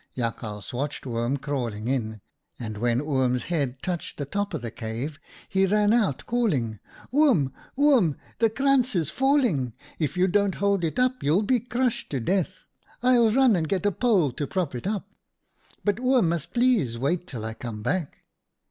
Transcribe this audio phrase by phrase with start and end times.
[0.17, 2.21] Jakhals watched Oom crawling in,
[2.57, 6.79] and when Oom s head touched the top of the cave, he ran out, calling:
[7.13, 9.73] 11' Oom, Oom, the krantz is falling.
[9.99, 12.65] If you don't hold it up, you'll be crushed to death.
[13.03, 15.07] I'll run and get a pole to prop it up,
[15.83, 18.23] but Oom must please wait till I come back.'